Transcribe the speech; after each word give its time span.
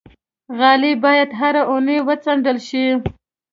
غالۍ 0.57 0.93
باید 1.03 1.29
هره 1.39 1.61
اونۍ 1.71 1.97
وڅنډل 2.07 2.57
شي. 2.67 2.85